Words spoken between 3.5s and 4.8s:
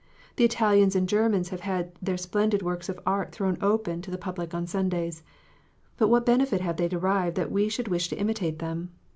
open to the public on